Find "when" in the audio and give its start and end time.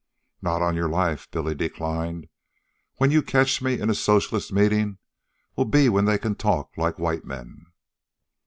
2.95-3.11, 5.89-6.05